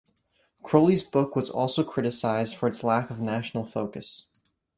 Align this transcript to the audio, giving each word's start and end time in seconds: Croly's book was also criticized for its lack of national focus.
Croly's 0.63 1.03
book 1.03 1.35
was 1.35 1.51
also 1.51 1.83
criticized 1.83 2.55
for 2.55 2.67
its 2.67 2.83
lack 2.83 3.11
of 3.11 3.19
national 3.21 3.65
focus. 3.65 4.25